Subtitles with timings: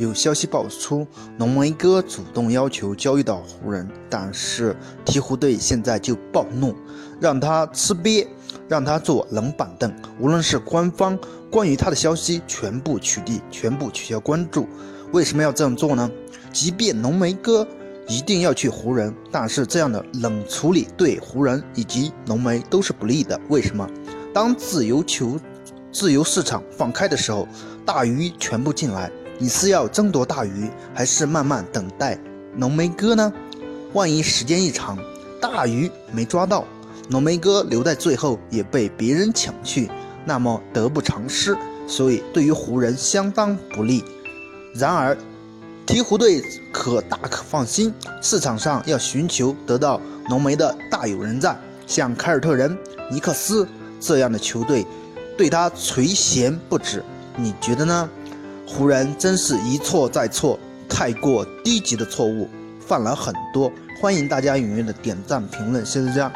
[0.00, 1.06] 有消息爆出，
[1.36, 4.74] 浓眉哥主动要求交易到湖人，但是
[5.04, 6.74] 鹈鹕队现在就暴怒，
[7.20, 8.26] 让他吃瘪，
[8.66, 9.94] 让他坐冷板凳。
[10.18, 11.18] 无论是官方
[11.50, 14.66] 关于他的消息，全部取缔，全部取消关注。
[15.12, 16.10] 为什么要这样做呢？
[16.50, 17.68] 即便浓眉哥
[18.08, 23.38] 一定要去湖人，但是这样的冷处理对湖人以及浓眉都是不利的。
[23.50, 23.86] 为什么？
[24.32, 25.38] 当自由球、
[25.92, 27.46] 自由市场放开的时候，
[27.84, 29.12] 大鱼全部进来。
[29.42, 32.18] 你是要争夺大鱼，还是慢慢等待
[32.54, 33.32] 浓眉哥呢？
[33.94, 34.98] 万一时间一长，
[35.40, 36.62] 大鱼没抓到，
[37.08, 39.90] 浓眉哥留在最后也被别人抢去，
[40.26, 44.04] 那么得不偿失，所以对于湖人相当不利。
[44.74, 45.16] 然而，
[45.86, 52.76] 鹈鹕队可大可放心，市场上要寻求得到浓眉的大有人在，像凯尔特人、
[53.10, 53.66] 尼克斯
[53.98, 54.86] 这样的球队，
[55.38, 57.02] 对他垂涎不止。
[57.36, 58.06] 你觉得呢？
[58.72, 63.70] 湖人真是一错再错，太过低级的错误犯了很多。
[64.00, 66.32] 欢迎大家踊跃的点赞评论，谢谢大家。